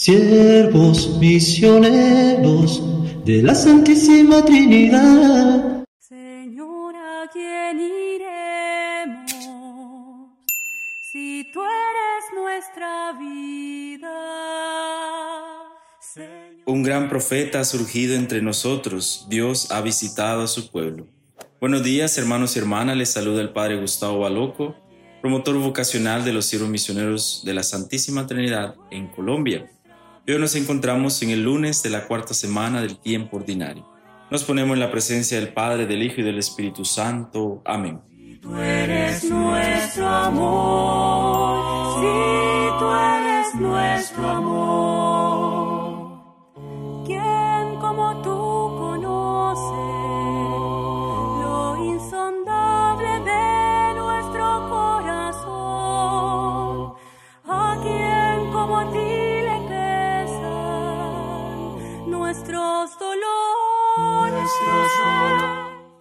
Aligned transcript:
siervos 0.00 1.18
misioneros 1.18 2.82
de 3.26 3.42
la 3.42 3.54
Santísima 3.54 4.42
Trinidad. 4.42 5.84
Señor, 5.98 6.94
¿a 6.96 7.28
quién 7.30 7.80
iremos 7.80 9.30
si 11.12 11.46
tú 11.52 11.60
eres 11.60 12.24
nuestra 12.34 13.12
vida? 13.12 14.16
Un 16.64 16.82
gran 16.82 17.10
profeta 17.10 17.60
ha 17.60 17.64
surgido 17.64 18.14
entre 18.14 18.40
nosotros. 18.40 19.26
Dios 19.28 19.70
ha 19.70 19.82
visitado 19.82 20.44
a 20.44 20.46
su 20.46 20.70
pueblo. 20.70 21.08
Buenos 21.60 21.82
días, 21.82 22.16
hermanos 22.16 22.56
y 22.56 22.58
hermanas. 22.58 22.96
Les 22.96 23.10
saluda 23.10 23.42
el 23.42 23.50
Padre 23.50 23.78
Gustavo 23.78 24.20
Baloco, 24.20 24.74
promotor 25.20 25.58
vocacional 25.58 26.24
de 26.24 26.32
los 26.32 26.46
siervos 26.46 26.70
misioneros 26.70 27.42
de 27.44 27.52
la 27.52 27.62
Santísima 27.62 28.26
Trinidad 28.26 28.76
en 28.90 29.06
Colombia. 29.08 29.70
Hoy 30.32 30.38
nos 30.38 30.54
encontramos 30.54 31.20
en 31.22 31.30
el 31.30 31.42
lunes 31.42 31.82
de 31.82 31.90
la 31.90 32.06
cuarta 32.06 32.34
semana 32.34 32.80
del 32.80 33.00
tiempo 33.00 33.38
ordinario. 33.38 33.84
Nos 34.30 34.44
ponemos 34.44 34.74
en 34.74 34.80
la 34.80 34.92
presencia 34.92 35.40
del 35.40 35.52
Padre, 35.52 35.86
del 35.86 36.04
Hijo 36.04 36.20
y 36.20 36.22
del 36.22 36.38
Espíritu 36.38 36.84
Santo. 36.84 37.62
Amén. 37.64 38.00
Tú 38.40 38.54
eres 38.56 39.24
nuestro 39.24 40.08
amor, 40.08 40.79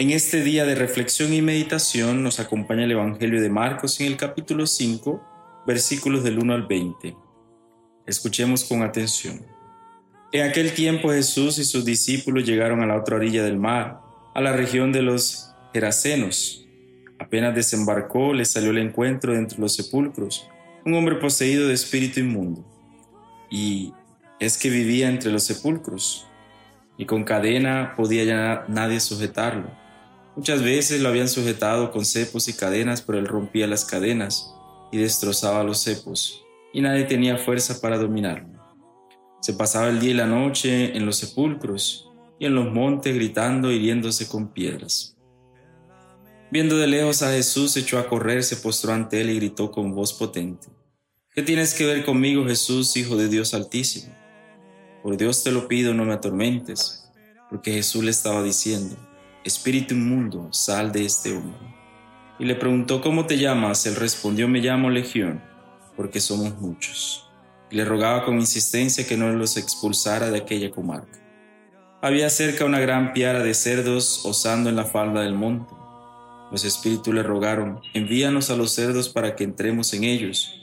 En 0.00 0.10
este 0.10 0.44
día 0.44 0.64
de 0.64 0.76
reflexión 0.76 1.32
y 1.32 1.42
meditación 1.42 2.22
nos 2.22 2.38
acompaña 2.38 2.84
el 2.84 2.92
Evangelio 2.92 3.42
de 3.42 3.50
Marcos 3.50 3.98
en 3.98 4.06
el 4.06 4.16
capítulo 4.16 4.64
5, 4.64 5.64
versículos 5.66 6.22
del 6.22 6.38
1 6.38 6.54
al 6.54 6.68
20. 6.68 7.16
Escuchemos 8.06 8.62
con 8.62 8.82
atención. 8.82 9.44
En 10.30 10.48
aquel 10.48 10.72
tiempo 10.72 11.10
Jesús 11.10 11.58
y 11.58 11.64
sus 11.64 11.84
discípulos 11.84 12.44
llegaron 12.44 12.80
a 12.80 12.86
la 12.86 12.96
otra 12.96 13.16
orilla 13.16 13.42
del 13.42 13.58
mar, 13.58 13.98
a 14.36 14.40
la 14.40 14.52
región 14.52 14.92
de 14.92 15.02
los 15.02 15.52
Gerasenos. 15.74 16.64
Apenas 17.18 17.56
desembarcó, 17.56 18.32
le 18.32 18.44
salió 18.44 18.70
el 18.70 18.78
encuentro 18.78 19.32
de 19.32 19.40
entre 19.40 19.58
los 19.58 19.74
sepulcros 19.74 20.48
un 20.84 20.94
hombre 20.94 21.16
poseído 21.16 21.66
de 21.66 21.74
espíritu 21.74 22.20
inmundo. 22.20 22.64
Y 23.50 23.92
es 24.38 24.58
que 24.58 24.70
vivía 24.70 25.08
entre 25.08 25.32
los 25.32 25.42
sepulcros, 25.42 26.28
y 26.96 27.04
con 27.04 27.24
cadena 27.24 27.94
podía 27.96 28.22
ya 28.22 28.64
nadie 28.68 29.00
sujetarlo. 29.00 29.87
Muchas 30.38 30.62
veces 30.62 31.00
lo 31.00 31.08
habían 31.08 31.28
sujetado 31.28 31.90
con 31.90 32.04
cepos 32.04 32.46
y 32.46 32.52
cadenas, 32.52 33.02
pero 33.02 33.18
él 33.18 33.26
rompía 33.26 33.66
las 33.66 33.84
cadenas 33.84 34.54
y 34.92 34.98
destrozaba 34.98 35.64
los 35.64 35.82
cepos, 35.82 36.44
y 36.72 36.80
nadie 36.80 37.02
tenía 37.06 37.38
fuerza 37.38 37.80
para 37.80 37.98
dominarlo. 37.98 38.56
Se 39.40 39.54
pasaba 39.54 39.88
el 39.88 39.98
día 39.98 40.10
y 40.12 40.14
la 40.14 40.28
noche 40.28 40.96
en 40.96 41.04
los 41.06 41.16
sepulcros 41.16 42.08
y 42.38 42.46
en 42.46 42.54
los 42.54 42.72
montes 42.72 43.16
gritando, 43.16 43.72
hiriéndose 43.72 44.28
con 44.28 44.52
piedras. 44.52 45.16
Viendo 46.52 46.76
de 46.78 46.86
lejos 46.86 47.22
a 47.22 47.32
Jesús, 47.32 47.72
se 47.72 47.80
echó 47.80 47.98
a 47.98 48.06
correr, 48.08 48.44
se 48.44 48.58
postró 48.58 48.92
ante 48.92 49.20
él 49.20 49.30
y 49.30 49.40
gritó 49.40 49.72
con 49.72 49.92
voz 49.92 50.12
potente. 50.12 50.68
¿Qué 51.34 51.42
tienes 51.42 51.74
que 51.74 51.84
ver 51.84 52.04
conmigo, 52.04 52.46
Jesús, 52.46 52.96
Hijo 52.96 53.16
de 53.16 53.28
Dios 53.28 53.54
Altísimo? 53.54 54.14
Por 55.02 55.16
Dios 55.16 55.42
te 55.42 55.50
lo 55.50 55.66
pido, 55.66 55.94
no 55.94 56.04
me 56.04 56.12
atormentes, 56.12 57.10
porque 57.50 57.72
Jesús 57.72 58.04
le 58.04 58.12
estaba 58.12 58.44
diciendo, 58.44 58.96
Espíritu 59.48 59.94
inmundo, 59.94 60.52
sal 60.52 60.92
de 60.92 61.06
este 61.06 61.34
hombre. 61.34 61.58
Y 62.38 62.44
le 62.44 62.54
preguntó, 62.54 63.00
¿cómo 63.00 63.24
te 63.24 63.38
llamas? 63.38 63.86
Él 63.86 63.96
respondió, 63.96 64.46
me 64.46 64.60
llamo 64.60 64.90
Legión, 64.90 65.42
porque 65.96 66.20
somos 66.20 66.60
muchos. 66.60 67.26
Y 67.70 67.76
le 67.76 67.86
rogaba 67.86 68.26
con 68.26 68.38
insistencia 68.38 69.06
que 69.06 69.16
no 69.16 69.30
los 69.30 69.56
expulsara 69.56 70.30
de 70.30 70.38
aquella 70.38 70.70
comarca. 70.70 71.18
Había 72.02 72.28
cerca 72.28 72.66
una 72.66 72.78
gran 72.78 73.14
piara 73.14 73.42
de 73.42 73.54
cerdos 73.54 74.24
osando 74.26 74.68
en 74.68 74.76
la 74.76 74.84
falda 74.84 75.22
del 75.22 75.34
monte. 75.34 75.72
Los 76.52 76.66
espíritus 76.66 77.14
le 77.14 77.22
rogaron, 77.22 77.80
envíanos 77.94 78.50
a 78.50 78.56
los 78.56 78.72
cerdos 78.72 79.08
para 79.08 79.34
que 79.34 79.44
entremos 79.44 79.94
en 79.94 80.04
ellos. 80.04 80.54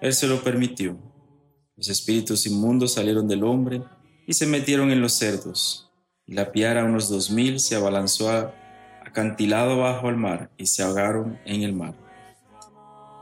Él 0.00 0.12
se 0.12 0.26
lo 0.26 0.42
permitió. 0.42 0.98
Los 1.76 1.88
espíritus 1.88 2.46
inmundos 2.46 2.94
salieron 2.94 3.28
del 3.28 3.44
hombre 3.44 3.80
y 4.26 4.32
se 4.32 4.46
metieron 4.46 4.90
en 4.90 5.00
los 5.00 5.14
cerdos. 5.14 5.83
La 6.26 6.52
piara, 6.52 6.84
unos 6.84 7.10
dos 7.10 7.30
mil, 7.30 7.60
se 7.60 7.76
abalanzó 7.76 8.30
acantilado 9.04 9.72
abajo 9.72 10.08
al 10.08 10.16
mar 10.16 10.50
y 10.56 10.66
se 10.66 10.82
ahogaron 10.82 11.38
en 11.44 11.62
el 11.62 11.74
mar. 11.74 11.94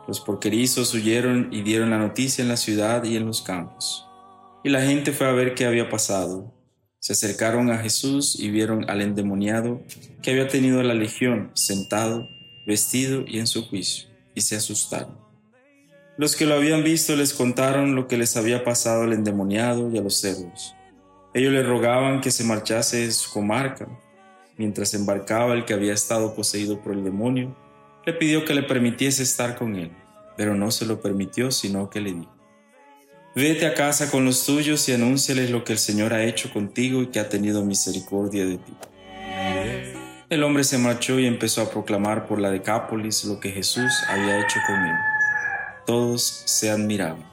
Los 0.07 0.21
porquerizos 0.21 0.95
huyeron 0.95 1.49
y 1.53 1.63
dieron 1.63 1.91
la 1.91 1.99
noticia 1.99 2.43
en 2.43 2.49
la 2.49 2.57
ciudad 2.57 3.03
y 3.03 3.17
en 3.17 3.27
los 3.27 3.43
campos. 3.43 4.07
Y 4.63 4.69
la 4.69 4.83
gente 4.83 5.11
fue 5.11 5.27
a 5.27 5.33
ver 5.33 5.55
qué 5.55 5.67
había 5.67 5.89
pasado. 5.89 6.55
Se 7.01 7.15
acercaron 7.15 7.73
a 7.73 7.79
Jesús 7.79 8.39
y 8.39 8.51
vieron 8.51 8.89
al 8.89 9.03
endemoniado 9.03 9.83
que 10.23 10.31
había 10.31 10.47
tenido 10.47 10.81
la 10.85 10.95
legión 10.95 11.51
sentado, 11.55 12.29
vestido 12.67 13.25
y 13.27 13.41
en 13.41 13.49
su 13.49 13.67
juicio, 13.67 14.09
y 14.37 14.43
se 14.43 14.55
asustaron. 14.55 15.19
Los 16.17 16.37
que 16.37 16.47
lo 16.47 16.55
habían 16.55 16.85
visto 16.85 17.17
les 17.17 17.33
contaron 17.33 17.97
lo 17.97 18.07
que 18.07 18.17
les 18.17 18.37
había 18.37 18.63
pasado 18.63 19.03
al 19.03 19.13
endemoniado 19.13 19.91
y 19.91 19.99
a 19.99 20.03
los 20.03 20.21
cerdos. 20.21 20.77
Ellos 21.35 21.53
le 21.53 21.63
rogaban 21.63 22.21
que 22.21 22.31
se 22.31 22.45
marchase 22.45 23.07
de 23.07 23.13
su 23.13 23.31
comarca. 23.31 23.87
Mientras 24.59 24.93
embarcaba 24.95 25.55
el 25.55 25.65
que 25.65 25.75
había 25.75 25.95
estado 25.95 26.35
poseído 26.35 26.81
por 26.83 26.93
el 26.93 27.05
demonio, 27.05 27.57
le 28.05 28.13
pidió 28.13 28.45
que 28.45 28.55
le 28.55 28.63
permitiese 28.63 29.23
estar 29.23 29.57
con 29.57 29.77
él, 29.77 29.91
pero 30.37 30.55
no 30.55 30.71
se 30.71 30.85
lo 30.85 31.01
permitió, 31.01 31.51
sino 31.51 31.89
que 31.89 32.01
le 32.01 32.13
dijo, 32.13 32.33
Vete 33.35 33.65
a 33.65 33.73
casa 33.73 34.11
con 34.11 34.27
los 34.27 34.45
tuyos 34.45 34.87
y 34.91 34.93
anúnciales 34.93 35.51
lo 35.51 35.65
que 35.65 35.73
el 35.73 35.79
Señor 35.79 36.13
ha 36.13 36.23
hecho 36.23 36.53
contigo 36.53 37.01
y 37.01 37.07
que 37.07 37.19
ha 37.19 37.31
tenido 37.31 37.65
misericordia 37.65 38.45
de 38.45 38.59
ti. 38.59 38.75
El 40.29 40.43
hombre 40.43 40.65
se 40.65 40.77
marchó 40.77 41.19
y 41.19 41.27
empezó 41.27 41.63
a 41.63 41.71
proclamar 41.71 42.27
por 42.27 42.39
la 42.39 42.51
Decápolis 42.51 43.25
lo 43.25 43.41
que 43.41 43.51
Jesús 43.51 43.91
había 44.09 44.39
hecho 44.39 44.61
con 44.67 44.77
él. 44.85 44.97
Todos 45.87 46.43
se 46.45 46.71
admiraban. 46.71 47.25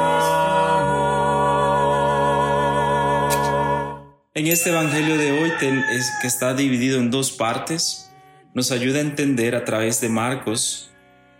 En 4.33 4.47
este 4.47 4.69
Evangelio 4.69 5.17
de 5.17 5.31
hoy, 5.31 5.51
que 5.59 6.27
está 6.27 6.53
dividido 6.53 6.99
en 6.99 7.11
dos 7.11 7.31
partes, 7.31 8.10
nos 8.53 8.71
ayuda 8.71 8.99
a 8.99 9.01
entender 9.01 9.55
a 9.55 9.65
través 9.65 10.01
de 10.01 10.09
Marcos 10.09 10.91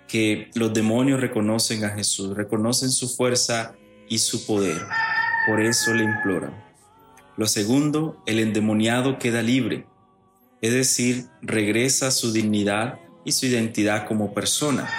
que 0.08 0.50
los 0.56 0.74
demonios 0.74 1.22
reconocen 1.22 1.84
a 1.86 1.90
Jesús, 1.90 2.36
reconocen 2.36 2.92
su 2.92 3.10
fuerza 3.10 3.76
y 4.10 4.20
su 4.20 4.46
poder. 4.46 4.82
Por 5.48 5.62
eso 5.62 5.94
le 5.94 6.04
imploran. 6.04 6.54
Lo 7.38 7.48
segundo, 7.48 8.22
el 8.26 8.40
endemoniado 8.40 9.18
queda 9.18 9.42
libre, 9.42 9.88
es 10.62 10.74
decir, 10.74 11.28
regresa 11.42 12.08
a 12.08 12.12
su 12.12 12.32
dignidad 12.32 13.00
y 13.26 13.32
su 13.32 13.46
identidad 13.46 14.08
como 14.08 14.34
persona. 14.34 14.90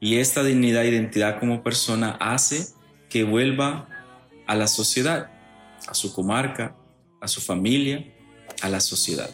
Y 0.00 0.18
esta 0.18 0.42
dignidad 0.42 0.84
e 0.84 0.88
identidad 0.88 1.40
como 1.40 1.62
persona 1.62 2.16
hace 2.20 2.68
que 3.08 3.24
vuelva 3.24 3.88
a 4.46 4.54
la 4.54 4.68
sociedad, 4.68 5.30
a 5.88 5.94
su 5.94 6.14
comarca, 6.14 6.76
a 7.20 7.28
su 7.28 7.40
familia, 7.40 8.04
a 8.62 8.68
la 8.68 8.80
sociedad. 8.80 9.30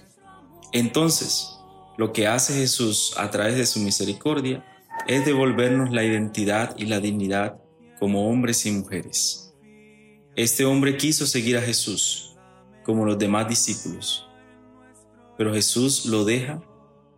Entonces, 0.72 1.58
lo 1.98 2.12
que 2.12 2.26
hace 2.26 2.54
Jesús 2.54 3.12
a 3.18 3.30
través 3.30 3.56
de 3.56 3.66
su 3.66 3.80
misericordia 3.80 4.64
es 5.06 5.24
devolvernos 5.26 5.92
la 5.92 6.02
identidad 6.02 6.74
y 6.78 6.86
la 6.86 7.00
dignidad 7.00 7.60
como 7.98 8.30
hombres 8.30 8.64
y 8.64 8.72
mujeres. 8.72 9.52
Este 10.34 10.64
hombre 10.64 10.96
quiso 10.96 11.26
seguir 11.26 11.58
a 11.58 11.62
Jesús 11.62 12.36
como 12.84 13.04
los 13.04 13.18
demás 13.18 13.48
discípulos, 13.48 14.26
pero 15.36 15.52
Jesús 15.52 16.06
lo 16.06 16.24
deja 16.24 16.62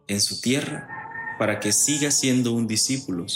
en 0.08 0.20
su 0.20 0.40
tierra 0.40 0.88
para 1.38 1.60
que 1.60 1.72
siga 1.72 2.10
siendo 2.10 2.52
un 2.52 2.66
discípulo, 2.66 3.26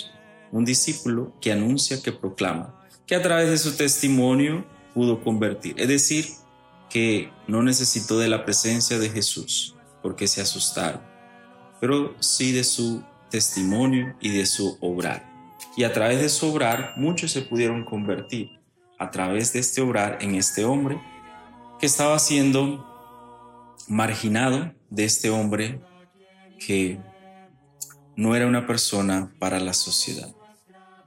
un 0.50 0.64
discípulo 0.64 1.32
que 1.40 1.52
anuncia, 1.52 2.02
que 2.02 2.12
proclama, 2.12 2.84
que 3.06 3.14
a 3.14 3.22
través 3.22 3.50
de 3.50 3.58
su 3.58 3.76
testimonio 3.76 4.66
pudo 4.94 5.22
convertir. 5.22 5.74
Es 5.78 5.88
decir, 5.88 6.26
que 6.90 7.30
no 7.46 7.62
necesitó 7.62 8.18
de 8.18 8.28
la 8.28 8.44
presencia 8.44 8.98
de 8.98 9.10
Jesús 9.10 9.77
porque 10.02 10.26
se 10.26 10.40
asustaron. 10.40 11.00
pero 11.80 12.16
sí 12.18 12.50
de 12.50 12.64
su 12.64 13.04
testimonio 13.30 14.16
y 14.20 14.30
de 14.30 14.46
su 14.46 14.76
obrar. 14.80 15.28
Y 15.76 15.84
a 15.84 15.92
través 15.92 16.20
de 16.20 16.28
su 16.28 16.52
obrar 16.52 16.94
muchos 16.96 17.30
se 17.30 17.42
pudieron 17.42 17.84
convertir, 17.84 18.58
a 18.98 19.10
través 19.10 19.52
de 19.52 19.60
este 19.60 19.80
obrar 19.80 20.18
en 20.20 20.34
este 20.34 20.64
hombre 20.64 21.00
que 21.78 21.86
estaba 21.86 22.18
siendo 22.18 22.84
marginado 23.86 24.72
de 24.90 25.04
este 25.04 25.30
hombre 25.30 25.80
que 26.58 26.98
no 28.16 28.34
era 28.34 28.48
una 28.48 28.66
persona 28.66 29.32
para 29.38 29.60
la 29.60 29.72
sociedad, 29.72 30.34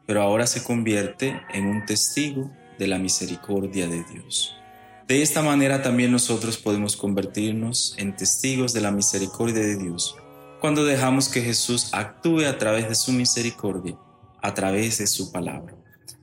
pero 0.08 0.22
ahora 0.22 0.48
se 0.48 0.64
convierte 0.64 1.42
en 1.54 1.66
un 1.66 1.86
testigo 1.86 2.50
de 2.80 2.88
la 2.88 2.98
misericordia 2.98 3.88
de 3.88 4.04
Dios. 4.06 4.61
De 5.07 5.21
esta 5.21 5.42
manera 5.42 5.81
también 5.81 6.12
nosotros 6.12 6.57
podemos 6.57 6.95
convertirnos 6.95 7.95
en 7.98 8.15
testigos 8.15 8.74
de 8.74 8.81
la 8.81 8.92
misericordia 8.92 9.62
de 9.62 9.77
Dios 9.77 10.15
cuando 10.62 10.86
dejamos 10.86 11.27
que 11.27 11.42
Jesús 11.42 11.89
actúe 11.92 12.45
a 12.45 12.57
través 12.57 12.88
de 12.88 12.95
su 12.95 13.12
misericordia, 13.12 13.98
a 14.42 14.53
través 14.53 15.00
de 15.00 15.07
su 15.07 15.31
palabra. 15.31 15.75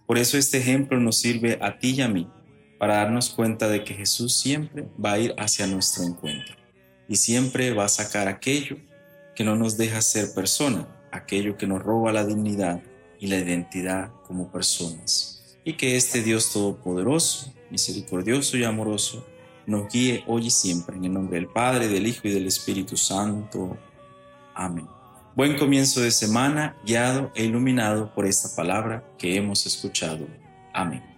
Por 0.06 0.16
eso 0.16 0.38
este 0.38 0.58
ejemplo 0.58 0.98
nos 1.00 1.18
sirve 1.18 1.58
a 1.60 1.78
ti 1.78 1.90
y 1.90 2.00
a 2.00 2.08
mí 2.08 2.30
para 2.78 2.98
darnos 2.98 3.30
cuenta 3.30 3.68
de 3.68 3.82
que 3.82 3.94
Jesús 3.94 4.38
siempre 4.38 4.88
va 5.04 5.12
a 5.12 5.18
ir 5.18 5.34
hacia 5.36 5.66
nuestro 5.66 6.04
encuentro 6.04 6.54
y 7.08 7.16
siempre 7.16 7.72
va 7.72 7.86
a 7.86 7.88
sacar 7.88 8.28
aquello 8.28 8.76
que 9.34 9.44
no 9.44 9.56
nos 9.56 9.76
deja 9.76 10.00
ser 10.02 10.32
persona, 10.34 10.88
aquello 11.10 11.56
que 11.56 11.66
nos 11.66 11.82
roba 11.82 12.12
la 12.12 12.24
dignidad 12.24 12.80
y 13.18 13.26
la 13.26 13.36
identidad 13.36 14.12
como 14.26 14.52
personas. 14.52 15.58
Y 15.64 15.74
que 15.74 15.96
este 15.96 16.22
Dios 16.22 16.52
Todopoderoso, 16.52 17.52
misericordioso 17.70 18.56
y 18.56 18.64
amoroso, 18.64 19.26
nos 19.66 19.92
guíe 19.92 20.24
hoy 20.26 20.46
y 20.46 20.50
siempre 20.50 20.96
en 20.96 21.04
el 21.04 21.12
nombre 21.12 21.38
del 21.38 21.48
Padre, 21.48 21.88
del 21.88 22.06
Hijo 22.06 22.22
y 22.24 22.32
del 22.32 22.46
Espíritu 22.46 22.96
Santo. 22.96 23.76
Amén. 24.54 24.86
Buen 25.34 25.56
comienzo 25.56 26.00
de 26.00 26.10
semana, 26.10 26.76
guiado 26.84 27.30
e 27.34 27.44
iluminado 27.44 28.12
por 28.14 28.26
esta 28.26 28.56
palabra 28.56 29.04
que 29.18 29.36
hemos 29.36 29.66
escuchado. 29.66 30.26
Amén. 30.72 31.17